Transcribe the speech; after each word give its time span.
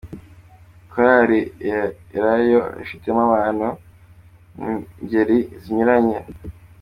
Korali 0.91 1.39
Elayo 2.17 2.61
ifitemo 2.83 3.19
abantu 3.29 3.57
bo 3.75 3.77
mu 4.61 4.71
ngeri 5.03 5.39
zinyuranye,. 5.61 6.19